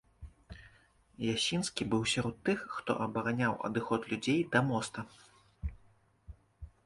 [1.33, 5.09] Ясінскі быў сярод тых, хто абараняў адыход людзей да моста.